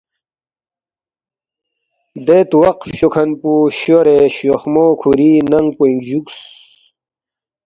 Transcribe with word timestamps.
دے 2.25 2.37
تواق 2.49 2.79
فچوکھن 2.87 3.29
پو 3.39 3.51
شورے 3.79 4.17
شوخمو 4.35 4.85
کُھوری 4.99 5.31
ننگ 5.51 5.69
پوینگ 5.77 6.01
جُوکس 6.07 6.37